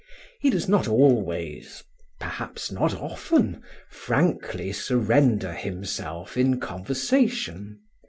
[0.39, 1.83] He does not always,
[2.19, 7.81] perhaps not often, frankly surrender himself in conversation.